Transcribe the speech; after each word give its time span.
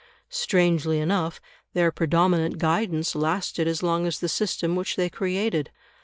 Strangely 0.31 0.97
enough, 0.99 1.39
their 1.75 1.91
predominant 1.91 2.57
guidance 2.57 3.13
lasted 3.13 3.67
as 3.67 3.83
long 3.83 4.07
as 4.07 4.19
the 4.19 4.27
system 4.27 4.75
which 4.75 4.95
they 4.95 5.11
created. 5.11 5.69